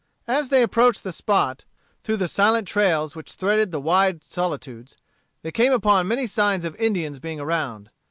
[0.27, 1.63] As they approached the spot
[2.03, 4.97] through the silent trails which threaded the wide solitudes,
[5.43, 7.91] they came upon many signs of Indians being around.